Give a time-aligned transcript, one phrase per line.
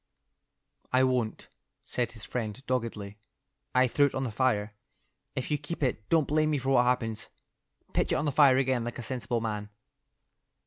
[0.91, 1.47] "I won't,"
[1.83, 3.19] said his friend, doggedly.
[3.75, 4.73] "I threw it on the fire.
[5.35, 7.29] If you keep it, don't blame me for what happens.
[7.93, 9.69] Pitch it on the fire again like a sensible man."